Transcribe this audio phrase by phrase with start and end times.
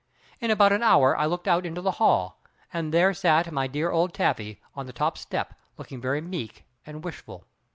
[0.39, 2.41] In about an hour I looked out into the hall,
[2.73, 7.03] and there sat my dear old Taffy on the top step looking very meek and
[7.03, 7.45] wishful.